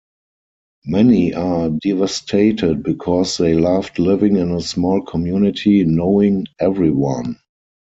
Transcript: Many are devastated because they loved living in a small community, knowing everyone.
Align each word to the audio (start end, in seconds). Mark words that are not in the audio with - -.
Many 0.85 1.35
are 1.35 1.69
devastated 1.69 2.81
because 2.81 3.37
they 3.37 3.53
loved 3.53 3.99
living 3.99 4.35
in 4.35 4.49
a 4.49 4.59
small 4.59 5.03
community, 5.03 5.83
knowing 5.85 6.47
everyone. 6.59 7.37